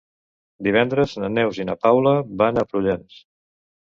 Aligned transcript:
Divendres 0.67 1.13
na 1.23 1.29
Neus 1.35 1.61
i 1.61 1.67
na 1.71 1.77
Paula 1.85 2.15
van 2.43 2.63
a 2.63 2.67
Prullans. 2.73 3.19